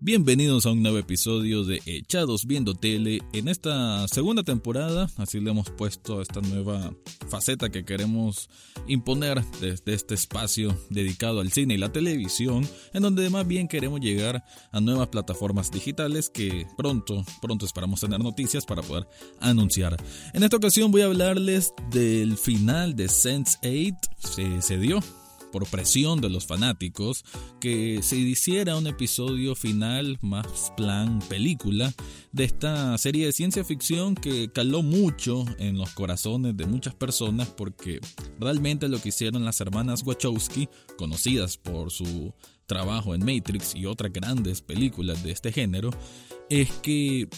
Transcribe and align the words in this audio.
Bienvenidos 0.00 0.64
a 0.64 0.70
un 0.70 0.80
nuevo 0.80 0.96
episodio 0.98 1.64
de 1.64 1.82
Echados 1.84 2.46
Viendo 2.46 2.72
Tele. 2.72 3.20
En 3.32 3.48
esta 3.48 4.06
segunda 4.06 4.44
temporada, 4.44 5.10
así 5.16 5.40
le 5.40 5.50
hemos 5.50 5.70
puesto 5.70 6.22
esta 6.22 6.40
nueva 6.40 6.94
faceta 7.28 7.68
que 7.68 7.84
queremos 7.84 8.48
imponer 8.86 9.44
desde 9.60 9.94
este 9.94 10.14
espacio 10.14 10.78
dedicado 10.88 11.40
al 11.40 11.50
cine 11.50 11.74
y 11.74 11.78
la 11.78 11.90
televisión, 11.90 12.64
en 12.92 13.02
donde 13.02 13.28
más 13.28 13.44
bien 13.44 13.66
queremos 13.66 13.98
llegar 13.98 14.44
a 14.70 14.80
nuevas 14.80 15.08
plataformas 15.08 15.72
digitales 15.72 16.30
que 16.30 16.64
pronto, 16.76 17.24
pronto 17.42 17.66
esperamos 17.66 17.98
tener 18.00 18.20
noticias 18.20 18.64
para 18.66 18.82
poder 18.82 19.08
anunciar. 19.40 19.96
En 20.32 20.44
esta 20.44 20.58
ocasión 20.58 20.92
voy 20.92 21.02
a 21.02 21.06
hablarles 21.06 21.74
del 21.90 22.36
final 22.36 22.94
de 22.94 23.06
Sense8. 23.06 23.98
Se, 24.20 24.62
se 24.62 24.78
dio 24.78 25.00
por 25.52 25.66
presión 25.66 26.20
de 26.20 26.30
los 26.30 26.46
fanáticos, 26.46 27.24
que 27.60 28.00
se 28.02 28.16
hiciera 28.16 28.76
un 28.76 28.86
episodio 28.86 29.54
final 29.54 30.18
más 30.20 30.72
plan 30.76 31.20
película 31.28 31.92
de 32.32 32.44
esta 32.44 32.96
serie 32.98 33.26
de 33.26 33.32
ciencia 33.32 33.64
ficción 33.64 34.14
que 34.14 34.50
caló 34.52 34.82
mucho 34.82 35.44
en 35.58 35.78
los 35.78 35.90
corazones 35.90 36.56
de 36.56 36.66
muchas 36.66 36.94
personas 36.94 37.48
porque 37.48 38.00
realmente 38.38 38.88
lo 38.88 39.00
que 39.00 39.10
hicieron 39.10 39.44
las 39.44 39.60
hermanas 39.60 40.02
Wachowski, 40.04 40.68
conocidas 40.96 41.56
por 41.56 41.90
su 41.90 42.34
trabajo 42.66 43.14
en 43.14 43.24
Matrix 43.24 43.74
y 43.74 43.86
otras 43.86 44.12
grandes 44.12 44.60
películas 44.60 45.22
de 45.22 45.32
este 45.32 45.52
género, 45.52 45.90
es 46.50 46.70
que 46.82 47.28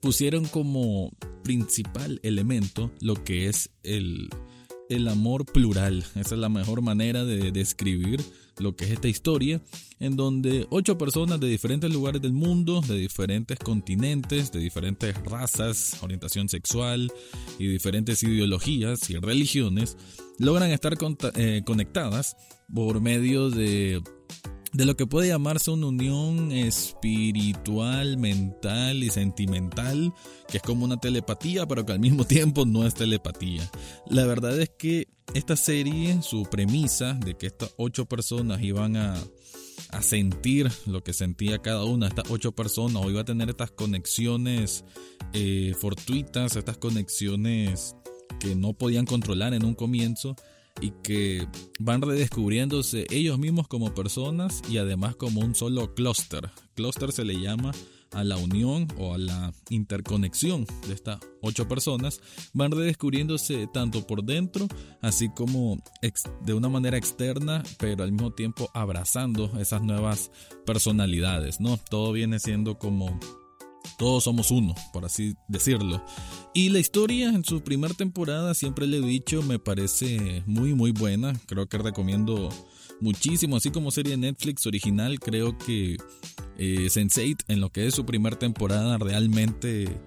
pusieron 0.00 0.46
como 0.46 1.10
principal 1.42 2.20
elemento 2.22 2.90
lo 3.00 3.22
que 3.24 3.48
es 3.48 3.70
el 3.82 4.28
el 4.88 5.08
amor 5.08 5.44
plural. 5.44 6.04
Esa 6.14 6.34
es 6.34 6.40
la 6.40 6.48
mejor 6.48 6.82
manera 6.82 7.24
de 7.24 7.52
describir 7.52 8.22
lo 8.58 8.74
que 8.74 8.84
es 8.84 8.90
esta 8.90 9.08
historia, 9.08 9.60
en 10.00 10.16
donde 10.16 10.66
ocho 10.70 10.98
personas 10.98 11.40
de 11.40 11.48
diferentes 11.48 11.92
lugares 11.92 12.20
del 12.20 12.32
mundo, 12.32 12.80
de 12.80 12.96
diferentes 12.96 13.58
continentes, 13.58 14.50
de 14.52 14.60
diferentes 14.60 15.14
razas, 15.24 15.96
orientación 16.02 16.48
sexual 16.48 17.12
y 17.58 17.66
diferentes 17.68 18.22
ideologías 18.22 19.08
y 19.10 19.16
religiones, 19.16 19.96
logran 20.38 20.70
estar 20.70 20.96
eh, 21.36 21.62
conectadas 21.64 22.36
por 22.72 23.00
medio 23.00 23.50
de 23.50 24.02
de 24.78 24.86
lo 24.86 24.96
que 24.96 25.08
puede 25.08 25.26
llamarse 25.26 25.72
una 25.72 25.88
unión 25.88 26.52
espiritual, 26.52 28.16
mental 28.16 29.02
y 29.02 29.10
sentimental, 29.10 30.14
que 30.46 30.58
es 30.58 30.62
como 30.62 30.84
una 30.84 30.98
telepatía, 30.98 31.66
pero 31.66 31.84
que 31.84 31.90
al 31.90 31.98
mismo 31.98 32.24
tiempo 32.24 32.64
no 32.64 32.86
es 32.86 32.94
telepatía. 32.94 33.68
La 34.06 34.24
verdad 34.24 34.56
es 34.60 34.70
que 34.70 35.08
esta 35.34 35.56
serie, 35.56 36.22
su 36.22 36.44
premisa 36.44 37.14
de 37.14 37.36
que 37.36 37.48
estas 37.48 37.74
ocho 37.76 38.06
personas 38.06 38.62
iban 38.62 38.96
a, 38.96 39.16
sentir 40.00 40.70
lo 40.86 41.02
que 41.02 41.12
sentía 41.12 41.58
cada 41.58 41.84
una 41.84 42.06
estas 42.06 42.30
ocho 42.30 42.52
personas, 42.52 43.02
o 43.04 43.10
iba 43.10 43.22
a 43.22 43.24
tener 43.24 43.48
estas 43.48 43.72
conexiones 43.72 44.84
eh, 45.32 45.74
fortuitas, 45.80 46.54
estas 46.54 46.78
conexiones 46.78 47.96
que 48.38 48.54
no 48.54 48.74
podían 48.74 49.06
controlar 49.06 49.54
en 49.54 49.64
un 49.64 49.74
comienzo, 49.74 50.36
y 50.80 50.92
que 51.02 51.46
van 51.78 52.02
redescubriéndose 52.02 53.06
ellos 53.10 53.38
mismos 53.38 53.68
como 53.68 53.94
personas 53.94 54.62
y 54.68 54.78
además 54.78 55.16
como 55.16 55.40
un 55.40 55.54
solo 55.54 55.94
clúster. 55.94 56.50
Clúster 56.74 57.12
se 57.12 57.24
le 57.24 57.40
llama 57.40 57.72
a 58.12 58.24
la 58.24 58.36
unión 58.36 58.88
o 58.98 59.14
a 59.14 59.18
la 59.18 59.52
interconexión 59.70 60.66
de 60.86 60.94
estas 60.94 61.18
ocho 61.42 61.68
personas, 61.68 62.20
van 62.52 62.70
redescubriéndose 62.70 63.68
tanto 63.72 64.06
por 64.06 64.24
dentro, 64.24 64.66
así 65.02 65.28
como 65.28 65.78
de 66.44 66.54
una 66.54 66.68
manera 66.68 66.96
externa, 66.96 67.62
pero 67.78 68.04
al 68.04 68.12
mismo 68.12 68.32
tiempo 68.32 68.70
abrazando 68.74 69.52
esas 69.60 69.82
nuevas 69.82 70.30
personalidades, 70.64 71.60
¿no? 71.60 71.76
Todo 71.76 72.12
viene 72.12 72.38
siendo 72.38 72.78
como 72.78 73.18
todos 73.98 74.24
somos 74.24 74.50
uno, 74.50 74.74
por 74.92 75.04
así 75.04 75.34
decirlo. 75.48 76.02
Y 76.54 76.70
la 76.70 76.78
historia 76.78 77.28
en 77.28 77.44
su 77.44 77.60
primera 77.62 77.92
temporada, 77.92 78.54
siempre 78.54 78.86
le 78.86 78.98
he 78.98 79.00
dicho, 79.02 79.42
me 79.42 79.58
parece 79.58 80.42
muy 80.46 80.72
muy 80.72 80.92
buena. 80.92 81.38
Creo 81.46 81.68
que 81.68 81.78
recomiendo 81.78 82.48
muchísimo, 83.00 83.56
así 83.56 83.70
como 83.70 83.90
serie 83.90 84.16
Netflix 84.16 84.66
original, 84.66 85.18
creo 85.20 85.56
que 85.58 85.96
eh, 86.58 86.86
Sense8 86.88 87.44
en 87.48 87.60
lo 87.60 87.70
que 87.70 87.86
es 87.86 87.94
su 87.94 88.04
primera 88.04 88.38
temporada 88.38 88.98
realmente 88.98 90.00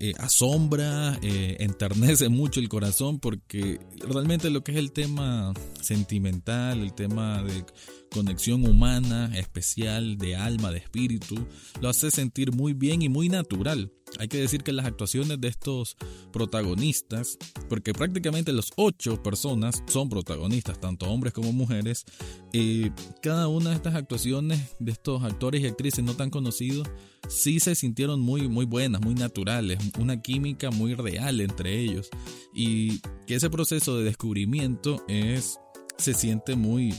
eh, 0.00 0.14
asombra, 0.18 1.18
eh, 1.22 1.56
enternece 1.60 2.28
mucho 2.30 2.60
el 2.60 2.68
corazón 2.68 3.18
porque 3.18 3.80
realmente 4.00 4.50
lo 4.50 4.62
que 4.62 4.72
es 4.72 4.78
el 4.78 4.92
tema 4.92 5.52
sentimental, 5.82 6.80
el 6.80 6.94
tema 6.94 7.42
de 7.42 7.64
conexión 8.10 8.66
humana, 8.66 9.30
especial, 9.36 10.16
de 10.16 10.36
alma, 10.36 10.70
de 10.70 10.78
espíritu, 10.78 11.36
lo 11.80 11.88
hace 11.88 12.10
sentir 12.10 12.52
muy 12.52 12.72
bien 12.72 13.02
y 13.02 13.08
muy 13.08 13.28
natural. 13.28 13.92
Hay 14.18 14.28
que 14.28 14.38
decir 14.38 14.62
que 14.62 14.72
las 14.72 14.86
actuaciones 14.86 15.40
de 15.40 15.48
estos 15.48 15.96
protagonistas, 16.32 17.38
porque 17.68 17.92
prácticamente 17.92 18.52
los 18.52 18.72
ocho 18.76 19.22
personas 19.22 19.82
son 19.86 20.08
protagonistas, 20.08 20.80
tanto 20.80 21.06
hombres 21.06 21.32
como 21.32 21.52
mujeres, 21.52 22.04
eh, 22.52 22.90
cada 23.22 23.48
una 23.48 23.70
de 23.70 23.76
estas 23.76 23.94
actuaciones 23.94 24.60
de 24.78 24.92
estos 24.92 25.22
actores 25.22 25.62
y 25.62 25.66
actrices 25.66 26.04
no 26.04 26.14
tan 26.14 26.30
conocidos, 26.30 26.88
sí 27.28 27.60
se 27.60 27.74
sintieron 27.74 28.20
muy, 28.20 28.48
muy 28.48 28.64
buenas, 28.64 29.00
muy 29.00 29.14
naturales, 29.14 29.78
una 29.98 30.20
química 30.20 30.70
muy 30.70 30.94
real 30.94 31.40
entre 31.40 31.78
ellos. 31.78 32.08
Y 32.54 33.00
que 33.26 33.36
ese 33.36 33.50
proceso 33.50 33.98
de 33.98 34.04
descubrimiento 34.04 35.04
es, 35.08 35.58
se 35.96 36.14
siente 36.14 36.56
muy, 36.56 36.94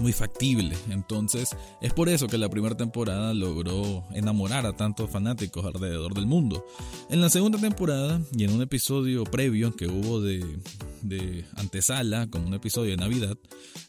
muy 0.00 0.12
factible. 0.12 0.76
Entonces, 0.90 1.56
es 1.80 1.92
por 1.92 2.08
eso 2.08 2.26
que 2.26 2.38
la 2.38 2.48
primera 2.48 2.76
temporada 2.76 3.34
logró 3.34 4.04
enamorar 4.12 4.66
a 4.66 4.72
tantos 4.74 5.10
fanáticos 5.10 5.64
alrededor 5.64 6.14
del 6.14 6.26
mundo. 6.26 6.64
En 7.10 7.20
la 7.20 7.30
segunda 7.30 7.58
temporada, 7.58 8.20
y 8.36 8.44
en 8.44 8.52
un 8.52 8.62
episodio 8.62 9.24
previo 9.24 9.74
que 9.74 9.86
hubo 9.86 10.20
de, 10.20 10.44
de 11.02 11.44
antesala, 11.56 12.28
como 12.28 12.46
un 12.46 12.54
episodio 12.54 12.90
de 12.90 12.96
Navidad, 12.96 13.36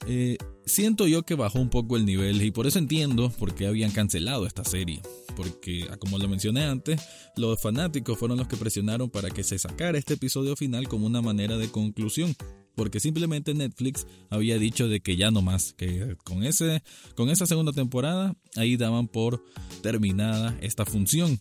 eh, 0.07 0.38
siento 0.66 1.07
yo 1.07 1.23
que 1.23 1.35
bajó 1.35 1.59
un 1.59 1.69
poco 1.69 1.97
el 1.97 2.06
nivel 2.06 2.41
y 2.41 2.51
por 2.51 2.67
eso 2.67 2.79
entiendo 2.79 3.29
por 3.31 3.56
qué 3.56 3.67
habían 3.67 3.91
cancelado 3.91 4.46
esta 4.46 4.63
serie. 4.63 5.01
Porque, 5.35 5.88
ah, 5.91 5.97
como 5.97 6.17
lo 6.17 6.28
mencioné 6.28 6.66
antes, 6.66 7.01
los 7.35 7.62
fanáticos 7.62 8.17
fueron 8.17 8.38
los 8.38 8.47
que 8.47 8.57
presionaron 8.57 9.09
para 9.09 9.29
que 9.29 9.44
se 9.44 9.59
sacara 9.59 9.97
este 9.97 10.16
episodio 10.16 10.56
final 10.56 10.88
como 10.88 11.06
una 11.06 11.22
manera 11.22 11.57
de 11.57 11.69
conclusión 11.69 12.35
porque 12.78 13.00
simplemente 13.00 13.56
Netflix 13.56 14.06
había 14.30 14.60
dicho 14.60 14.88
de 14.88 15.00
que 15.00 15.18
ya 15.18 15.32
no 15.32 15.42
más, 15.42 15.74
que 15.74 16.16
con, 16.24 16.44
ese, 16.44 16.84
con 17.16 17.32
esa 17.32 17.48
segunda 17.48 17.72
temporada 17.72 18.36
ahí 18.56 18.78
daban 18.78 19.08
por 19.08 19.44
terminada 19.82 20.56
esta 20.62 20.86
función. 20.86 21.40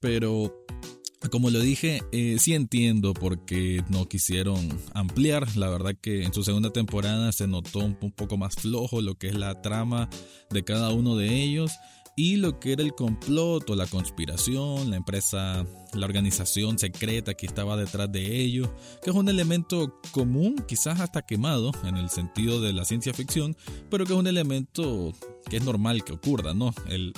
Pero 0.00 0.64
como 1.30 1.50
lo 1.50 1.60
dije, 1.60 2.00
eh, 2.12 2.36
sí 2.38 2.54
entiendo 2.54 3.12
porque 3.12 3.84
no 3.90 4.08
quisieron 4.08 4.70
ampliar. 4.94 5.54
La 5.54 5.68
verdad 5.68 5.94
que 6.00 6.24
en 6.24 6.32
su 6.32 6.44
segunda 6.44 6.72
temporada 6.72 7.30
se 7.32 7.46
notó 7.46 7.80
un 7.80 8.12
poco 8.12 8.38
más 8.38 8.54
flojo 8.54 9.02
lo 9.02 9.16
que 9.16 9.28
es 9.28 9.34
la 9.34 9.60
trama 9.60 10.08
de 10.48 10.64
cada 10.64 10.92
uno 10.92 11.14
de 11.14 11.42
ellos 11.42 11.72
y 12.16 12.36
lo 12.36 12.60
que 12.60 12.72
era 12.72 12.82
el 12.82 12.94
complot 12.94 13.70
o 13.70 13.76
la 13.76 13.86
conspiración, 13.86 14.90
la 14.90 14.96
empresa, 14.96 15.64
la 15.94 16.06
organización 16.06 16.78
secreta 16.78 17.34
que 17.34 17.46
estaba 17.46 17.76
detrás 17.76 18.10
de 18.12 18.36
ello, 18.36 18.74
que 19.02 19.10
es 19.10 19.16
un 19.16 19.28
elemento 19.28 20.00
común, 20.12 20.62
quizás 20.66 21.00
hasta 21.00 21.22
quemado 21.22 21.72
en 21.84 21.96
el 21.96 22.10
sentido 22.10 22.60
de 22.60 22.72
la 22.72 22.84
ciencia 22.84 23.14
ficción, 23.14 23.56
pero 23.90 24.04
que 24.04 24.12
es 24.12 24.18
un 24.18 24.26
elemento 24.26 25.12
que 25.48 25.58
es 25.58 25.64
normal 25.64 26.04
que 26.04 26.12
ocurra, 26.12 26.54
¿no? 26.54 26.74
El, 26.88 27.12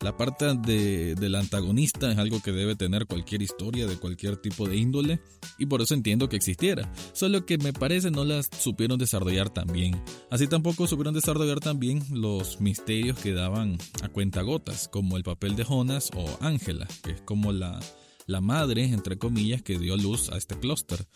la 0.00 0.16
parte 0.16 0.54
de, 0.54 1.14
del 1.16 1.34
antagonista 1.34 2.10
es 2.10 2.18
algo 2.18 2.40
que 2.40 2.52
debe 2.52 2.76
tener 2.76 3.06
cualquier 3.06 3.42
historia 3.42 3.86
de 3.86 3.96
cualquier 3.96 4.36
tipo 4.36 4.68
de 4.68 4.76
índole 4.76 5.20
y 5.58 5.66
por 5.66 5.82
eso 5.82 5.94
entiendo 5.94 6.28
que 6.28 6.36
existiera. 6.36 6.92
Solo 7.12 7.44
que 7.44 7.58
me 7.58 7.72
parece 7.72 8.10
no 8.10 8.24
las 8.24 8.48
supieron 8.58 8.98
desarrollar 8.98 9.50
tan 9.50 9.66
bien. 9.66 10.00
Así 10.30 10.46
tampoco 10.46 10.86
supieron 10.86 11.14
desarrollar 11.14 11.58
tan 11.58 11.80
bien 11.80 12.04
los 12.12 12.60
misterios 12.60 13.18
que 13.18 13.32
daban 13.32 13.78
a 14.02 14.08
cuentagotas, 14.08 14.88
como 14.88 15.16
el 15.16 15.24
papel 15.24 15.56
de 15.56 15.64
Jonas 15.64 16.10
o 16.14 16.26
Ángela, 16.40 16.86
que 17.02 17.12
es 17.12 17.20
como 17.22 17.52
la, 17.52 17.80
la 18.26 18.40
madre, 18.40 18.84
entre 18.84 19.18
comillas, 19.18 19.62
que 19.62 19.78
dio 19.78 19.96
luz 19.96 20.30
a 20.30 20.36
este 20.36 20.58
clúster. 20.58 21.06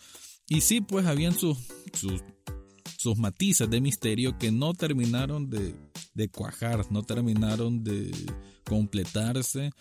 Y 0.49 0.61
sí, 0.61 0.81
pues 0.81 1.05
habían 1.05 1.33
sus, 1.33 1.57
sus 1.93 2.21
sus 3.03 3.17
matices 3.17 3.69
de 3.69 3.81
misterio 3.81 4.37
que 4.37 4.49
no 4.49 4.73
terminaron 4.73 5.49
de, 5.49 5.75
de 6.13 6.29
cuajar, 6.29 6.89
no 6.89 7.03
terminaron 7.03 7.83
de 7.83 8.11
completarse 8.63 9.71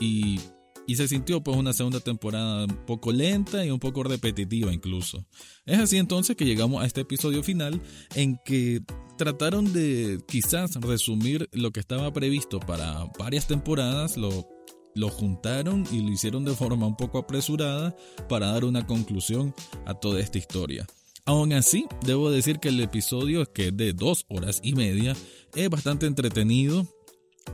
y, 0.00 0.40
y 0.86 0.96
se 0.96 1.06
sintió 1.06 1.42
pues 1.42 1.58
una 1.58 1.74
segunda 1.74 2.00
temporada 2.00 2.64
un 2.64 2.86
poco 2.86 3.12
lenta 3.12 3.66
y 3.66 3.70
un 3.70 3.78
poco 3.78 4.02
repetitiva 4.02 4.72
incluso. 4.72 5.26
Es 5.66 5.78
así 5.78 5.98
entonces 5.98 6.36
que 6.36 6.46
llegamos 6.46 6.82
a 6.82 6.86
este 6.86 7.02
episodio 7.02 7.42
final 7.42 7.82
en 8.14 8.38
que 8.46 8.80
trataron 9.18 9.74
de 9.74 10.18
quizás 10.26 10.76
resumir 10.76 11.50
lo 11.52 11.72
que 11.72 11.80
estaba 11.80 12.10
previsto 12.14 12.60
para 12.60 13.04
varias 13.18 13.46
temporadas, 13.46 14.16
lo 14.16 14.48
lo 14.94 15.08
juntaron 15.08 15.86
y 15.92 16.00
lo 16.00 16.10
hicieron 16.10 16.44
de 16.44 16.54
forma 16.54 16.86
un 16.86 16.96
poco 16.96 17.18
apresurada 17.18 17.94
para 18.28 18.48
dar 18.48 18.64
una 18.64 18.86
conclusión 18.86 19.54
a 19.86 19.94
toda 19.94 20.18
esta 20.20 20.38
historia. 20.38 20.84
Aún 21.30 21.52
así, 21.52 21.86
debo 22.04 22.28
decir 22.28 22.58
que 22.58 22.70
el 22.70 22.80
episodio, 22.80 23.46
que 23.52 23.68
es 23.68 23.76
de 23.76 23.92
dos 23.92 24.24
horas 24.26 24.58
y 24.64 24.74
media, 24.74 25.14
es 25.54 25.70
bastante 25.70 26.06
entretenido. 26.06 26.88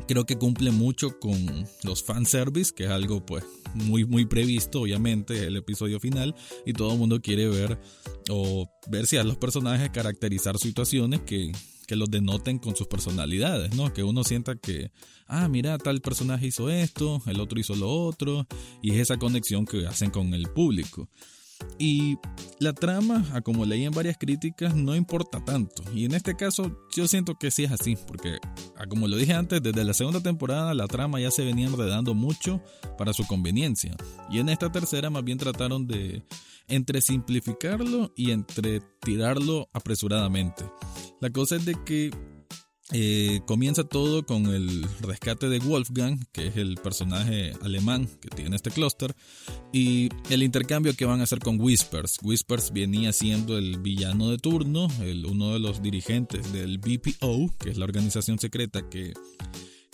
creo 0.09 0.25
que 0.25 0.39
cumple 0.39 0.71
mucho 0.71 1.21
con 1.21 1.69
los 1.85 2.03
fanservice, 2.03 2.73
que 2.75 2.85
es 2.85 2.91
algo 2.91 3.27
pues 3.27 3.45
muy 3.75 4.07
muy 4.07 4.25
previsto, 4.25 4.81
obviamente, 4.81 5.47
el 5.47 5.59
episodio 5.59 6.01
final 6.01 6.35
y 6.65 6.73
todo 6.73 6.95
el 6.95 6.99
mundo 6.99 7.21
quiere 7.21 7.49
ver 7.49 7.79
o 8.31 8.67
ver 8.89 9.07
si 9.07 9.19
a 9.19 9.25
los 9.25 9.37
personajes 9.37 9.91
caracterizar 9.91 10.57
situaciones 10.57 11.21
que 11.21 11.53
que 11.87 11.97
los 11.97 12.11
denoten 12.11 12.59
con 12.59 12.75
sus 12.77 12.87
personalidades, 12.87 13.75
¿no? 13.75 13.93
Que 13.93 14.03
uno 14.03 14.25
sienta 14.25 14.57
que, 14.57 14.91
ah, 15.27 15.49
mira, 15.49 15.77
tal 15.77 16.01
personaje 16.01 16.47
hizo 16.47 16.71
esto, 16.71 17.23
el 17.27 17.41
otro 17.41 17.61
hizo 17.61 17.77
lo 17.77 17.91
otro, 17.91 18.47
y 18.83 18.93
es 18.93 19.01
esa 19.01 19.19
conexión 19.19 19.67
que 19.67 19.87
hacen 19.87 20.11
con 20.11 20.33
el 20.33 20.49
público. 20.49 21.11
Y 21.79 22.17
la 22.59 22.73
trama, 22.73 23.25
como 23.45 23.65
leí 23.65 23.85
en 23.85 23.93
varias 23.93 24.17
críticas, 24.19 24.75
no 24.75 24.95
importa 24.95 25.45
tanto. 25.45 25.83
Y 25.95 26.05
en 26.05 26.15
este 26.15 26.35
caso 26.35 26.87
yo 26.95 27.07
siento 27.07 27.35
que 27.35 27.51
sí 27.51 27.65
es 27.65 27.73
así, 27.73 27.97
porque 28.07 28.39
como 28.89 29.09
lo 29.09 29.17
dije 29.17 29.35
antes, 29.35 29.63
desde 29.63 29.85
la 29.85 29.95
segunda 29.95 30.21
temporada 30.21 30.75
la 30.75 30.87
trama 30.87 31.21
ya 31.21 31.31
se 31.31 31.45
venía 31.45 31.67
enredando 31.67 32.15
mucho 32.15 32.63
para 32.97 33.13
su 33.13 33.27
conveniencia. 33.27 33.95
Y 34.31 34.39
en 34.39 34.49
esta 34.49 34.73
tercera 34.73 35.11
más 35.11 35.25
bien 35.25 35.39
trataron 35.39 35.87
de 35.87 36.23
entre 36.69 37.01
simplificarlo 37.01 38.13
y 38.17 38.31
entre 38.31 38.81
tirarlo 39.01 39.69
apresuradamente. 39.73 40.65
La 41.21 41.31
cosa 41.31 41.57
es 41.57 41.65
de 41.65 41.77
que 41.85 42.11
eh, 42.93 43.41
comienza 43.47 43.83
todo 43.85 44.25
con 44.25 44.47
el 44.47 44.87
rescate 45.01 45.49
de 45.49 45.59
Wolfgang, 45.59 46.25
que 46.33 46.47
es 46.47 46.57
el 46.57 46.77
personaje 46.77 47.53
alemán 47.63 48.09
que 48.21 48.29
tiene 48.29 48.55
este 48.55 48.71
clúster, 48.71 49.15
y 49.73 50.09
el 50.31 50.43
intercambio 50.43 50.95
que 50.95 51.05
van 51.05 51.21
a 51.21 51.25
hacer 51.25 51.41
con 51.41 51.61
Whispers. 51.61 52.19
Whispers 52.23 52.73
venía 52.73 53.13
siendo 53.13 53.59
el 53.59 53.79
villano 53.79 54.31
de 54.31 54.39
turno, 54.39 54.89
el, 55.03 55.27
uno 55.27 55.53
de 55.53 55.59
los 55.59 55.83
dirigentes 55.83 56.53
del 56.53 56.79
BPO, 56.79 57.53
que 57.59 57.71
es 57.71 57.77
la 57.77 57.85
organización 57.85 58.39
secreta 58.39 58.89
que 58.89 59.15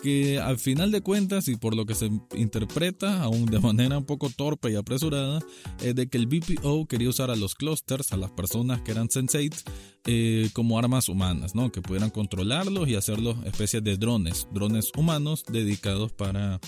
que 0.02 0.40
al 0.40 0.58
final 0.58 0.90
de 0.90 1.00
cuentas 1.00 1.46
y 1.48 1.56
por 1.56 1.76
lo 1.76 1.86
que 1.86 1.94
se 1.94 2.10
interpreta 2.34 3.22
aún 3.22 3.46
de 3.46 3.60
manera 3.60 3.96
un 3.96 4.04
poco 4.04 4.28
torpe 4.30 4.72
y 4.72 4.74
apresurada 4.74 5.38
es 5.80 5.94
de 5.94 6.08
que 6.08 6.18
el 6.18 6.26
BPO 6.26 6.86
quería 6.86 7.08
usar 7.08 7.30
a 7.30 7.36
los 7.36 7.54
clusters, 7.54 8.12
a 8.12 8.16
las 8.16 8.32
personas 8.32 8.82
que 8.82 8.90
eran 8.90 9.08
sensates 9.08 9.64
eh, 10.04 10.50
como 10.52 10.78
armas 10.78 11.08
humanas, 11.08 11.54
¿no? 11.54 11.70
que 11.70 11.80
pudieran 11.80 12.10
controlarlos 12.10 12.88
y 12.88 12.96
hacerlos 12.96 13.36
especies 13.44 13.84
de 13.84 13.96
drones, 13.96 14.48
drones 14.52 14.90
humanos 14.96 15.44
dedicados 15.48 16.12
para 16.12 16.60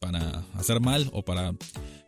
para 0.00 0.44
hacer 0.54 0.80
mal 0.80 1.08
o 1.12 1.22
para, 1.22 1.54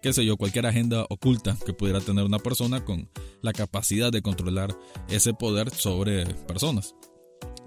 qué 0.02 0.12
sé 0.12 0.24
yo, 0.26 0.36
cualquier 0.36 0.66
agenda 0.66 1.06
oculta 1.10 1.56
que 1.64 1.72
pudiera 1.72 2.00
tener 2.00 2.24
una 2.24 2.40
persona 2.40 2.84
con 2.84 3.08
la 3.40 3.52
capacidad 3.52 4.10
de 4.10 4.20
controlar 4.20 4.76
ese 5.08 5.32
poder 5.32 5.70
sobre 5.70 6.26
personas. 6.26 6.96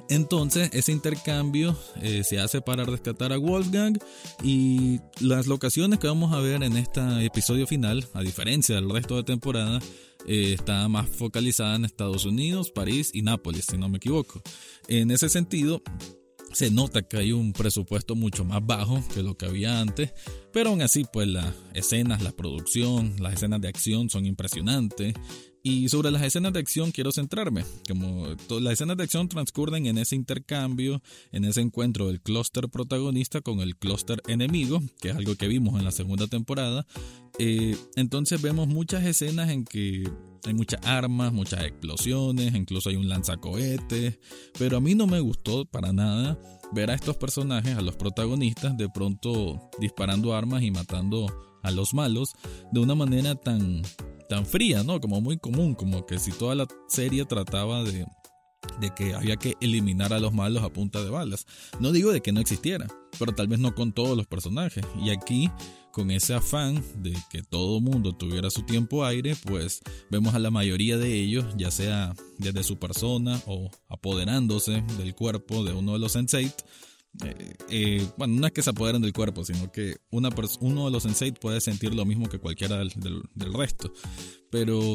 Entonces, 0.09 0.69
ese 0.73 0.91
intercambio 0.91 1.77
eh, 2.01 2.23
se 2.23 2.39
hace 2.39 2.61
para 2.61 2.85
rescatar 2.85 3.33
a 3.33 3.37
Wolfgang 3.37 3.99
y 4.43 4.99
las 5.19 5.47
locaciones 5.47 5.99
que 5.99 6.07
vamos 6.07 6.33
a 6.33 6.39
ver 6.39 6.63
en 6.63 6.77
este 6.77 7.01
episodio 7.25 7.67
final, 7.67 8.07
a 8.13 8.21
diferencia 8.21 8.75
del 8.75 8.89
resto 8.89 9.17
de 9.17 9.23
temporada, 9.23 9.79
eh, 10.25 10.53
está 10.53 10.87
más 10.87 11.09
focalizada 11.09 11.75
en 11.75 11.85
Estados 11.85 12.25
Unidos, 12.25 12.71
París 12.71 13.11
y 13.13 13.21
Nápoles, 13.21 13.65
si 13.69 13.77
no 13.77 13.89
me 13.89 13.97
equivoco. 13.97 14.41
En 14.87 15.11
ese 15.11 15.27
sentido, 15.29 15.81
se 16.53 16.71
nota 16.71 17.01
que 17.01 17.17
hay 17.17 17.33
un 17.33 17.53
presupuesto 17.53 18.15
mucho 18.15 18.45
más 18.45 18.65
bajo 18.65 19.03
que 19.13 19.23
lo 19.23 19.37
que 19.37 19.45
había 19.45 19.79
antes, 19.79 20.13
pero 20.53 20.69
aún 20.69 20.81
así, 20.81 21.05
pues 21.11 21.27
las 21.27 21.53
escenas, 21.73 22.23
la 22.23 22.31
producción, 22.31 23.15
las 23.19 23.33
escenas 23.33 23.61
de 23.61 23.67
acción 23.67 24.09
son 24.09 24.25
impresionantes 24.25 25.13
y 25.67 25.89
sobre 25.89 26.11
las 26.11 26.21
escenas 26.21 26.53
de 26.53 26.59
acción 26.59 26.91
quiero 26.91 27.11
centrarme, 27.11 27.65
como 27.89 28.25
las 28.61 28.73
escenas 28.73 28.95
de 28.95 29.03
acción 29.03 29.27
transcurren 29.27 29.85
en 29.85 29.97
ese 29.97 30.15
intercambio, 30.15 31.01
en 31.33 31.43
ese 31.43 31.59
encuentro 31.59 32.07
del 32.07 32.21
clúster 32.21 32.69
protagonista 32.69 33.41
con 33.41 33.59
el 33.59 33.75
clúster 33.75 34.21
enemigo, 34.27 34.81
que 35.01 35.09
es 35.09 35.15
algo 35.17 35.35
que 35.35 35.49
vimos 35.49 35.77
en 35.77 35.83
la 35.83 35.91
segunda 35.91 36.27
temporada. 36.27 36.85
Eh, 37.37 37.75
entonces 37.97 38.41
vemos 38.41 38.69
muchas 38.69 39.03
escenas 39.03 39.49
en 39.49 39.65
que 39.65 40.09
hay 40.45 40.53
muchas 40.53 40.85
armas, 40.85 41.33
muchas 41.33 41.65
explosiones, 41.65 42.55
incluso 42.55 42.87
hay 42.87 42.95
un 42.95 43.09
lanzacohetes, 43.09 44.19
pero 44.57 44.77
a 44.77 44.79
mí 44.79 44.95
no 44.95 45.05
me 45.05 45.19
gustó 45.19 45.65
para 45.65 45.91
nada 45.91 46.39
ver 46.71 46.91
a 46.91 46.93
estos 46.93 47.17
personajes, 47.17 47.75
a 47.75 47.81
los 47.81 47.97
protagonistas, 47.97 48.77
de 48.77 48.87
pronto 48.87 49.69
disparando 49.79 50.33
armas 50.33 50.63
y 50.63 50.71
matando 50.71 51.27
a 51.61 51.71
los 51.71 51.93
malos 51.93 52.35
de 52.71 52.79
una 52.79 52.95
manera 52.95 53.35
tan 53.35 53.81
tan 54.27 54.45
fría, 54.45 54.83
¿no? 54.83 54.99
Como 54.99 55.21
muy 55.21 55.37
común, 55.37 55.75
como 55.75 56.05
que 56.05 56.19
si 56.19 56.31
toda 56.31 56.55
la 56.55 56.67
serie 56.87 57.25
trataba 57.25 57.83
de, 57.83 58.05
de 58.79 58.89
que 58.93 59.13
había 59.13 59.37
que 59.37 59.55
eliminar 59.61 60.13
a 60.13 60.19
los 60.19 60.33
malos 60.33 60.63
a 60.63 60.69
punta 60.69 61.03
de 61.03 61.09
balas. 61.09 61.45
No 61.79 61.91
digo 61.91 62.11
de 62.11 62.21
que 62.21 62.31
no 62.31 62.39
existiera, 62.39 62.87
pero 63.17 63.33
tal 63.33 63.47
vez 63.47 63.59
no 63.59 63.73
con 63.75 63.93
todos 63.93 64.17
los 64.17 64.27
personajes. 64.27 64.85
Y 65.01 65.09
aquí, 65.09 65.49
con 65.91 66.11
ese 66.11 66.33
afán 66.33 66.83
de 67.01 67.15
que 67.31 67.41
todo 67.41 67.81
mundo 67.81 68.13
tuviera 68.13 68.49
su 68.49 68.63
tiempo 68.63 69.05
aire, 69.05 69.35
pues 69.45 69.81
vemos 70.11 70.35
a 70.35 70.39
la 70.39 70.51
mayoría 70.51 70.97
de 70.97 71.13
ellos, 71.13 71.45
ya 71.57 71.71
sea 71.71 72.13
desde 72.37 72.63
su 72.63 72.77
persona 72.77 73.41
o 73.47 73.71
apoderándose 73.87 74.83
del 74.97 75.15
cuerpo 75.15 75.63
de 75.63 75.73
uno 75.73 75.93
de 75.93 75.99
los 75.99 76.11
sensei, 76.11 76.51
eh, 77.25 77.55
eh, 77.69 78.07
bueno, 78.17 78.35
no 78.39 78.47
es 78.47 78.53
que 78.53 78.61
se 78.61 78.69
apoderen 78.69 79.01
del 79.01 79.13
cuerpo, 79.13 79.43
sino 79.43 79.71
que 79.71 79.97
uno 80.11 80.29
de 80.85 80.91
los 80.91 81.03
sensei 81.03 81.31
puede 81.31 81.61
sentir 81.61 81.93
lo 81.93 82.05
mismo 82.05 82.29
que 82.29 82.39
cualquiera 82.39 82.77
del, 82.77 83.23
resto. 83.53 83.91
Pero 84.51 84.93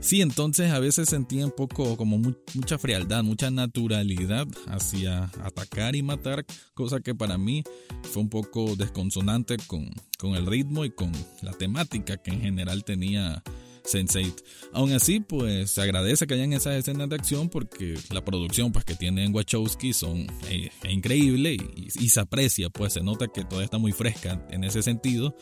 sí, 0.00 0.20
entonces 0.20 0.70
a 0.70 0.78
veces 0.78 1.08
sentía 1.08 1.44
un 1.44 1.52
poco 1.52 1.96
como 1.96 2.18
mucha 2.18 2.78
frialdad, 2.78 3.24
mucha 3.24 3.50
naturalidad 3.50 4.46
hacia 4.68 5.24
atacar 5.42 5.96
y 5.96 6.02
matar, 6.02 6.44
cosa 6.74 7.00
que 7.00 7.14
para 7.14 7.38
mí 7.38 7.64
fue 8.02 8.22
un 8.22 8.28
poco 8.28 8.76
desconsonante 8.76 9.56
con, 9.66 9.90
con 10.18 10.34
el 10.34 10.46
ritmo 10.46 10.84
y 10.84 10.90
con 10.90 11.12
la 11.42 11.52
temática 11.52 12.16
que 12.16 12.30
en 12.30 12.40
general 12.40 12.84
tenía 12.84 13.42
Sense8. 13.84 14.34
Aún 14.72 14.92
así, 14.92 15.20
pues 15.20 15.70
se 15.70 15.82
agradece 15.82 16.26
que 16.26 16.34
hayan 16.34 16.52
esas 16.52 16.76
escenas 16.76 17.08
de 17.08 17.16
acción 17.16 17.48
porque 17.48 17.96
la 18.10 18.24
producción 18.24 18.72
pues, 18.72 18.84
que 18.84 18.94
tienen 18.94 19.34
Wachowski 19.34 19.92
son 19.92 20.26
eh, 20.48 20.70
increíble 20.88 21.56
y, 21.76 22.08
se 22.08 22.20
aprecia, 22.20 22.70
pues 22.70 22.94
se 22.94 23.02
nota 23.02 23.28
que 23.28 23.42
todavía 23.44 23.64
está 23.64 23.78
muy 23.78 23.92
fresca 23.92 24.46
en 24.50 24.64
ese 24.64 24.82
sentido 24.82 25.36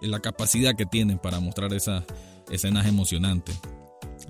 la 0.00 0.20
capacidad 0.20 0.74
que 0.74 0.86
tienen 0.86 1.18
para 1.18 1.40
mostrar 1.40 1.72
esas 1.72 2.04
escenas 2.50 2.86
emocionantes. 2.86 3.58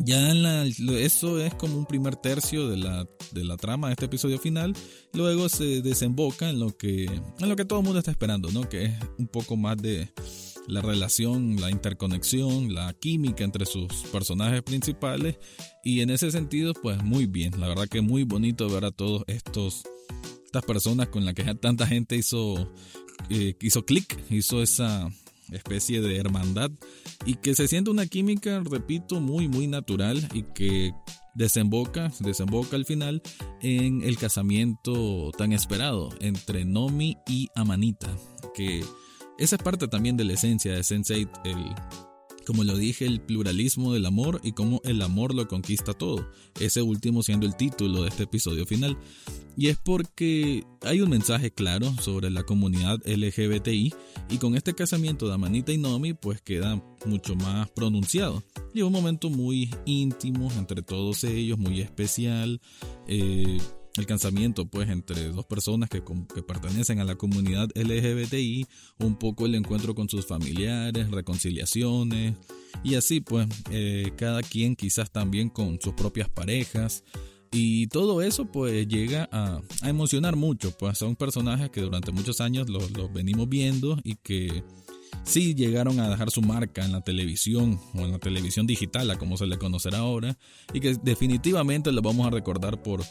Ya 0.00 0.32
eso 0.32 1.40
es 1.40 1.54
como 1.54 1.76
un 1.76 1.86
primer 1.86 2.16
tercio 2.16 2.68
de 2.68 2.76
la, 2.76 3.06
de 3.32 3.44
la 3.44 3.56
trama 3.56 3.88
de 3.88 3.94
este 3.94 4.04
episodio 4.04 4.38
final. 4.38 4.74
Luego 5.12 5.48
se 5.48 5.82
desemboca 5.82 6.50
en 6.50 6.60
lo 6.60 6.76
que, 6.76 7.04
en 7.04 7.48
lo 7.48 7.56
que 7.56 7.64
todo 7.64 7.80
el 7.80 7.84
mundo 7.84 7.98
está 7.98 8.10
esperando, 8.10 8.50
¿no? 8.50 8.68
Que 8.68 8.84
es 8.84 8.94
un 9.18 9.26
poco 9.26 9.56
más 9.56 9.76
de, 9.76 10.12
la 10.68 10.82
relación, 10.82 11.60
la 11.60 11.70
interconexión, 11.70 12.74
la 12.74 12.92
química 12.92 13.42
entre 13.42 13.66
sus 13.66 13.92
personajes 14.12 14.62
principales. 14.62 15.38
Y 15.82 16.00
en 16.02 16.10
ese 16.10 16.30
sentido 16.30 16.74
pues 16.74 17.02
muy 17.02 17.26
bien, 17.26 17.58
la 17.58 17.68
verdad 17.68 17.88
que 17.88 18.02
muy 18.02 18.24
bonito 18.24 18.68
ver 18.68 18.84
a 18.84 18.90
todos 18.90 19.24
estos 19.26 19.82
estas 20.44 20.64
personas 20.64 21.08
con 21.08 21.24
las 21.24 21.34
que 21.34 21.42
tanta 21.56 21.86
gente 21.86 22.16
hizo 22.16 22.72
eh, 23.30 23.54
hizo 23.60 23.84
clic, 23.84 24.18
hizo 24.30 24.62
esa 24.62 25.10
especie 25.50 26.00
de 26.00 26.16
hermandad. 26.16 26.70
Y 27.26 27.34
que 27.34 27.54
se 27.54 27.66
siente 27.68 27.90
una 27.90 28.06
química, 28.06 28.62
repito, 28.64 29.20
muy 29.20 29.48
muy 29.48 29.66
natural 29.66 30.26
y 30.34 30.42
que 30.42 30.92
desemboca, 31.34 32.12
desemboca 32.20 32.76
al 32.76 32.84
final 32.84 33.22
en 33.62 34.02
el 34.02 34.18
casamiento 34.18 35.30
tan 35.36 35.52
esperado 35.52 36.10
entre 36.20 36.64
Nomi 36.64 37.16
y 37.26 37.48
Amanita, 37.54 38.08
que 38.54 38.84
esa 39.38 39.56
es 39.56 39.62
parte 39.62 39.88
también 39.88 40.16
de 40.16 40.24
la 40.24 40.34
esencia 40.34 40.72
de 40.72 40.80
Sense8, 40.80 41.30
el, 41.44 41.74
como 42.48 42.64
lo 42.64 42.78
dije, 42.78 43.04
el 43.04 43.20
pluralismo 43.20 43.92
del 43.92 44.06
amor 44.06 44.40
y 44.42 44.52
cómo 44.52 44.80
el 44.84 45.02
amor 45.02 45.34
lo 45.34 45.46
conquista 45.48 45.92
todo. 45.92 46.30
Ese 46.58 46.80
último 46.80 47.22
siendo 47.22 47.46
el 47.46 47.54
título 47.54 48.02
de 48.02 48.08
este 48.08 48.22
episodio 48.22 48.64
final. 48.64 48.96
Y 49.54 49.68
es 49.68 49.76
porque 49.76 50.64
hay 50.80 51.02
un 51.02 51.10
mensaje 51.10 51.50
claro 51.50 51.92
sobre 52.00 52.30
la 52.30 52.44
comunidad 52.44 53.00
LGBTI 53.04 53.92
y 54.30 54.38
con 54.38 54.56
este 54.56 54.72
casamiento 54.72 55.28
de 55.28 55.34
Amanita 55.34 55.72
y 55.72 55.76
Nomi 55.76 56.14
pues 56.14 56.40
queda 56.40 56.82
mucho 57.04 57.34
más 57.36 57.68
pronunciado. 57.70 58.42
Y 58.72 58.80
un 58.80 58.92
momento 58.92 59.28
muy 59.28 59.68
íntimo 59.84 60.50
entre 60.56 60.80
todos 60.80 61.24
ellos, 61.24 61.58
muy 61.58 61.82
especial. 61.82 62.62
Eh, 63.06 63.58
el 63.98 64.06
cansamiento 64.06 64.66
pues 64.66 64.88
entre 64.88 65.28
dos 65.28 65.44
personas 65.46 65.88
que, 65.90 66.02
pertenecen 66.46 67.00
a 67.00 67.04
la 67.04 67.16
comunidad 67.16 67.68
LGBTI, 67.74 68.66
un 68.98 69.16
poco 69.16 69.46
el 69.46 69.54
encuentro 69.54 69.94
con 69.94 70.08
sus 70.08 70.26
familiares, 70.26 71.10
reconciliaciones 71.10 72.34
y 72.82 72.94
así 72.94 73.20
pues 73.20 73.48
eh, 73.70 74.12
cada 74.16 74.42
quien 74.42 74.76
quizás 74.76 75.10
también 75.10 75.48
con 75.48 75.80
sus 75.80 75.94
propias 75.94 76.28
parejas 76.28 77.04
y 77.50 77.86
todo 77.88 78.22
eso 78.22 78.46
pues 78.46 78.86
llega 78.86 79.28
a, 79.32 79.60
emocionar 79.82 80.36
mucho 80.36 80.76
pues 80.76 80.98
son 80.98 81.16
personajes 81.16 81.70
que 81.70 81.80
durante 81.80 82.12
muchos 82.12 82.40
años 82.40 82.68
los, 82.68 82.92
venimos 83.12 83.48
viendo 83.48 83.98
y 84.04 84.16
que 84.16 84.62
sí 85.24 85.54
llegaron 85.54 86.00
a 86.00 86.08
dejar 86.08 86.30
su 86.30 86.42
marca 86.42 86.84
en 86.84 86.92
la 86.92 87.00
televisión 87.00 87.80
o 87.94 88.00
en 88.00 88.12
la 88.12 88.18
televisión 88.18 88.66
digital, 88.66 89.10
a 89.10 89.18
como 89.18 89.36
se 89.36 89.46
le 89.46 89.58
conocerá 89.58 89.98
ahora, 89.98 90.36
y 90.72 90.80
que 90.80 90.94
definitivamente 91.02 91.92
los 91.92 92.02
vamos 92.02 92.26
a 92.26 92.30
recordar 92.30 92.82
por 92.82 93.02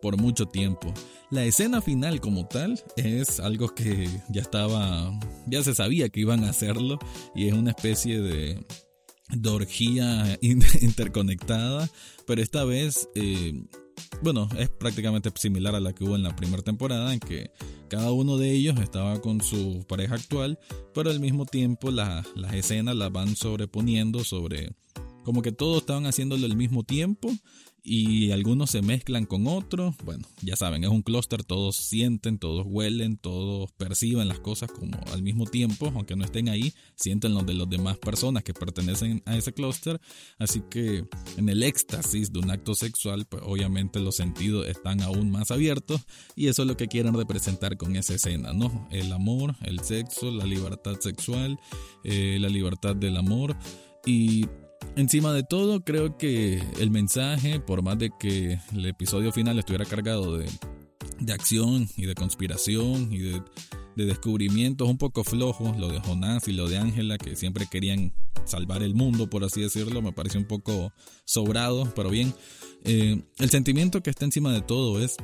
por 0.00 0.20
mucho 0.20 0.46
tiempo. 0.46 0.92
La 1.30 1.44
escena 1.44 1.80
final 1.80 2.20
como 2.20 2.46
tal 2.46 2.82
es 2.96 3.40
algo 3.40 3.68
que 3.74 4.08
ya 4.28 4.40
estaba, 4.40 5.18
ya 5.46 5.62
se 5.62 5.74
sabía 5.74 6.08
que 6.08 6.20
iban 6.20 6.44
a 6.44 6.50
hacerlo 6.50 6.98
y 7.34 7.48
es 7.48 7.54
una 7.54 7.70
especie 7.70 8.20
de, 8.20 8.64
orgía 9.50 10.38
interconectada, 10.40 11.90
pero 12.26 12.42
esta 12.42 12.64
vez 12.64 13.08
eh, 13.14 13.62
bueno, 14.22 14.48
es 14.58 14.68
prácticamente 14.68 15.30
similar 15.36 15.74
a 15.74 15.80
la 15.80 15.92
que 15.92 16.04
hubo 16.04 16.16
en 16.16 16.22
la 16.22 16.34
primera 16.34 16.62
temporada, 16.62 17.12
en 17.12 17.20
que 17.20 17.50
cada 17.88 18.10
uno 18.12 18.36
de 18.36 18.52
ellos 18.52 18.78
estaba 18.80 19.20
con 19.20 19.40
su 19.40 19.84
pareja 19.88 20.16
actual, 20.16 20.58
pero 20.94 21.10
al 21.10 21.20
mismo 21.20 21.46
tiempo 21.46 21.90
las 21.90 22.26
escenas 22.52 22.96
las 22.96 23.12
van 23.12 23.36
sobreponiendo 23.36 24.24
sobre 24.24 24.72
como 25.28 25.42
que 25.42 25.52
todos 25.52 25.82
estaban 25.82 26.06
haciéndolo 26.06 26.46
al 26.46 26.56
mismo 26.56 26.84
tiempo 26.84 27.30
y 27.82 28.30
algunos 28.30 28.70
se 28.70 28.80
mezclan 28.80 29.26
con 29.26 29.46
otros. 29.46 29.94
Bueno, 30.02 30.26
ya 30.40 30.56
saben, 30.56 30.84
es 30.84 30.88
un 30.88 31.02
clúster, 31.02 31.44
todos 31.44 31.76
sienten, 31.76 32.38
todos 32.38 32.64
huelen, 32.66 33.18
todos 33.18 33.70
perciben 33.72 34.26
las 34.26 34.40
cosas 34.40 34.72
como 34.72 34.98
al 35.12 35.22
mismo 35.22 35.44
tiempo, 35.44 35.92
aunque 35.94 36.16
no 36.16 36.24
estén 36.24 36.48
ahí, 36.48 36.72
sienten 36.96 37.34
los 37.34 37.44
de 37.44 37.52
las 37.52 37.68
demás 37.68 37.98
personas 37.98 38.42
que 38.42 38.54
pertenecen 38.54 39.22
a 39.26 39.36
ese 39.36 39.52
clúster. 39.52 40.00
Así 40.38 40.62
que 40.70 41.04
en 41.36 41.50
el 41.50 41.62
éxtasis 41.62 42.32
de 42.32 42.38
un 42.38 42.50
acto 42.50 42.74
sexual, 42.74 43.26
pues 43.26 43.42
obviamente 43.44 44.00
los 44.00 44.16
sentidos 44.16 44.66
están 44.66 45.02
aún 45.02 45.30
más 45.30 45.50
abiertos 45.50 46.00
y 46.36 46.46
eso 46.46 46.62
es 46.62 46.68
lo 46.68 46.78
que 46.78 46.88
quieren 46.88 47.12
representar 47.12 47.76
con 47.76 47.96
esa 47.96 48.14
escena, 48.14 48.54
¿no? 48.54 48.88
El 48.90 49.12
amor, 49.12 49.56
el 49.60 49.80
sexo, 49.80 50.30
la 50.30 50.46
libertad 50.46 50.98
sexual, 51.00 51.60
eh, 52.02 52.38
la 52.40 52.48
libertad 52.48 52.96
del 52.96 53.18
amor 53.18 53.58
y 54.06 54.46
Encima 54.96 55.32
de 55.32 55.44
todo, 55.44 55.84
creo 55.84 56.18
que 56.18 56.62
el 56.80 56.90
mensaje, 56.90 57.60
por 57.60 57.82
más 57.82 57.98
de 57.98 58.10
que 58.18 58.58
el 58.72 58.86
episodio 58.86 59.32
final 59.32 59.58
estuviera 59.58 59.84
cargado 59.84 60.36
de, 60.36 60.48
acción 61.32 61.88
y 61.96 62.06
de 62.06 62.14
conspiración 62.14 63.12
y 63.12 63.18
de, 63.18 63.42
descubrimientos 63.94 64.88
un 64.88 64.98
poco 64.98 65.24
flojos, 65.24 65.76
lo 65.76 65.88
de 65.88 66.00
Jonás 66.00 66.48
y 66.48 66.52
lo 66.52 66.68
de 66.68 66.78
Ángela, 66.78 67.18
que 67.18 67.36
siempre 67.36 67.66
querían 67.70 68.12
salvar 68.44 68.82
el 68.82 68.94
mundo, 68.94 69.28
por 69.28 69.44
así 69.44 69.60
decirlo, 69.60 70.02
me 70.02 70.12
parece 70.12 70.38
un 70.38 70.46
poco 70.46 70.92
sobrado, 71.24 71.92
pero 71.94 72.10
bien. 72.10 72.34
Eh, 72.84 73.22
el 73.38 73.50
sentimiento 73.50 74.02
que 74.02 74.10
está 74.10 74.24
encima 74.24 74.52
de 74.52 74.62
todo 74.62 75.02
es 75.02 75.16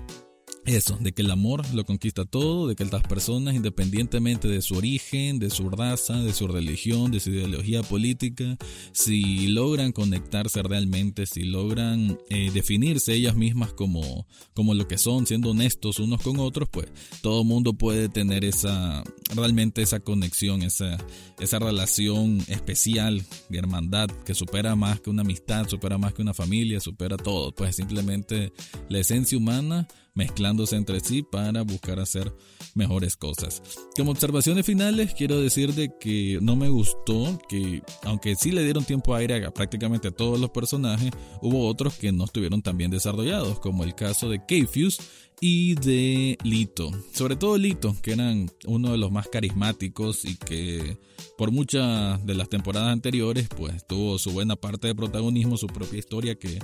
eso, 0.67 0.97
de 1.01 1.13
que 1.13 1.23
el 1.23 1.31
amor 1.31 1.63
lo 1.75 1.85
conquista 1.85 2.25
todo, 2.25 2.69
de 2.69 2.77
que 2.77 2.85
las 2.85 3.03
personas, 3.03 3.55
independientemente 3.55 4.49
de 4.49 4.63
su 4.63 4.77
origen, 4.77 5.39
de 5.39 5.51
su 5.51 5.69
raza, 5.69 6.23
de 6.23 6.33
su 6.33 6.47
religión, 6.49 7.11
de 7.11 7.21
su 7.21 7.31
ideología 7.31 7.83
política, 7.83 8.57
si 8.93 9.49
logran 9.49 9.93
conectarse 9.93 10.63
realmente, 10.63 11.27
si 11.27 11.45
logran 11.45 12.19
eh, 12.31 12.51
definirse 12.53 13.15
ellas 13.15 13.37
mismas 13.37 13.73
como, 13.73 14.27
como 14.55 14.75
lo 14.75 14.89
que 14.89 14.99
son, 14.99 15.27
siendo 15.27 15.51
honestos 15.51 15.99
unos 15.99 16.23
con 16.23 16.39
otros, 16.39 16.69
pues 16.71 16.87
todo 17.21 17.45
mundo 17.45 17.75
puede 17.75 18.09
tener 18.09 18.45
esa, 18.45 19.05
realmente 19.35 19.83
esa 19.83 20.01
conexión, 20.01 20.63
esa, 20.63 20.97
esa 21.41 21.59
relación 21.59 22.39
especial 22.49 23.23
de 23.49 23.59
hermandad 23.59 24.09
que 24.25 24.35
supera 24.35 24.77
más 24.77 25.01
que 25.01 25.11
una 25.11 25.23
amistad, 25.23 25.69
supera 25.69 25.99
más 25.99 26.15
que 26.15 26.23
una 26.23 26.35
familia, 26.35 26.81
supera 26.81 27.17
todo, 27.17 27.53
pues 27.55 27.77
simplemente 27.77 28.53
la 28.89 28.99
esencia 28.99 29.37
humana 29.37 29.87
mezclándose 30.15 30.77
entre 30.77 31.01
sí 31.01 31.23
para 31.23 31.63
buscar 31.63 32.01
hacer 32.01 32.33
mejores 32.75 33.17
cosas. 33.17 33.63
Como 33.97 34.13
observaciones 34.13 34.65
finales, 34.65 35.15
quiero 35.15 35.41
decir 35.41 35.75
de 35.75 35.91
que 35.99 36.39
no 36.41 36.57
me 36.57 36.69
gustó 36.69 37.39
que, 37.49 37.83
aunque 38.03 38.37
sí 38.37 38.53
le 38.53 38.65
dieron 38.65 38.85
tiempo 38.85 39.15
aire 39.15 39.45
a 39.45 39.51
prácticamente 39.53 40.09
a 40.09 40.13
todos 40.13 40.41
los 40.41 40.51
personajes, 40.51 41.11
hubo 41.43 41.67
otros 41.67 41.95
que 41.95 42.13
no 42.13 42.25
estuvieron 42.25 42.63
tan 42.63 42.77
bien 42.77 42.91
desarrollados, 42.91 43.61
como 43.61 43.85
el 43.85 43.95
caso 43.95 44.29
de 44.29 44.45
Keifius 44.47 44.99
y 45.47 45.75
de 45.75 46.39
Lito. 46.43 46.91
Sobre 47.13 47.37
todo 47.37 47.59
Lito, 47.59 47.95
que 48.01 48.13
eran 48.13 48.51
uno 48.67 48.93
de 48.93 48.97
los 48.97 49.13
más 49.13 49.29
carismáticos 49.29 50.25
y 50.25 50.37
que 50.37 50.97
por 51.37 51.51
muchas 51.51 52.25
de 52.25 52.35
las 52.35 52.49
temporadas 52.49 52.89
anteriores, 52.89 53.49
pues 53.55 53.87
tuvo 53.87 54.19
su 54.19 54.31
buena 54.31 54.57
parte 54.57 54.87
de 54.87 54.95
protagonismo, 54.95 55.59
su 55.59 55.67
propia 55.67 55.99
historia 55.99 56.37
que, 56.37 56.61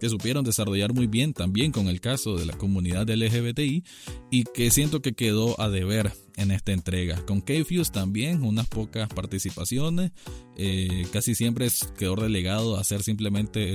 que 0.00 0.08
supieron 0.08 0.44
desarrollar 0.44 0.92
muy 0.92 1.06
bien 1.06 1.34
también 1.34 1.70
con 1.70 1.86
el 1.86 2.00
caso 2.00 2.36
de 2.36 2.46
la 2.46 2.58
comunidad 2.58 3.08
LGBTI 3.08 3.84
y 4.32 4.42
que 4.42 4.72
siento 4.72 5.00
que 5.00 5.12
quedó 5.12 5.60
a 5.60 5.68
deber 5.70 6.10
en 6.34 6.50
esta 6.50 6.72
entrega. 6.72 7.24
Con 7.26 7.40
K-Fuse 7.40 7.92
también 7.92 8.42
unas 8.42 8.66
pocas 8.66 9.08
participaciones, 9.08 10.10
eh, 10.56 11.06
casi 11.12 11.36
siempre 11.36 11.68
quedó 11.96 12.16
relegado 12.16 12.76
a 12.76 12.82
ser 12.82 13.04
simplemente 13.04 13.72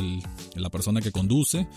la 0.55 0.69
persona 0.69 0.99
que 0.99 1.13
conduce 1.13 1.69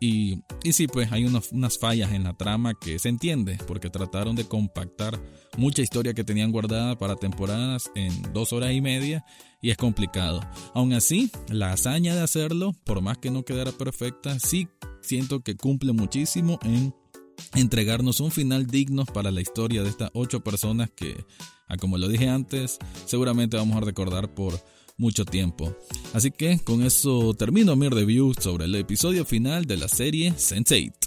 y, 0.00 0.42
sí, 0.72 0.86
pues 0.86 1.12
hay 1.12 1.26
unas 1.26 1.78
fallas 1.78 2.12
en 2.12 2.24
la 2.24 2.32
trama 2.32 2.72
que 2.72 2.98
se 2.98 3.10
entiende, 3.10 3.58
porque 3.66 3.90
trataron 3.90 4.34
de 4.34 4.48
compactar 4.48 5.20
mucha 5.58 5.82
historia 5.82 6.14
que 6.14 6.24
tenían 6.24 6.52
guardada 6.52 6.96
para 6.96 7.16
temporadas 7.16 7.90
en 7.94 8.32
dos 8.32 8.54
horas 8.54 8.72
y 8.72 8.80
media 8.80 9.24
y 9.60 9.68
es 9.68 9.76
complicado. 9.76 10.40
Aún 10.72 10.94
así, 10.94 11.30
la 11.48 11.72
hazaña 11.72 12.14
de 12.14 12.22
hacerlo, 12.22 12.72
por 12.84 13.02
más 13.02 13.18
que 13.18 13.30
no 13.30 13.44
quedara 13.44 13.72
perfecta, 13.72 14.38
sí 14.40 14.68
siento 15.02 15.40
que 15.40 15.56
cumple 15.56 15.92
muchísimo 15.92 16.58
en 16.62 16.94
entregarnos 17.54 18.20
un 18.20 18.30
final 18.30 18.66
digno 18.66 19.04
para 19.04 19.30
la 19.30 19.42
historia 19.42 19.82
de 19.82 19.90
estas 19.90 20.10
ocho 20.14 20.40
personas 20.40 20.90
que, 20.90 21.26
como 21.78 21.98
lo 21.98 22.08
dije 22.08 22.28
antes, 22.28 22.78
seguramente 23.04 23.58
vamos 23.58 23.76
a 23.76 23.80
recordar 23.80 24.34
por 24.34 24.58
mucho 25.00 25.24
tiempo. 25.24 25.74
Así 26.12 26.30
que 26.30 26.60
con 26.62 26.82
eso 26.82 27.34
termino 27.34 27.74
mi 27.74 27.88
review 27.88 28.34
sobre 28.38 28.66
el 28.66 28.74
episodio 28.76 29.24
final 29.24 29.64
de 29.64 29.78
la 29.78 29.88
serie 29.88 30.32
Sense8. 30.34 30.99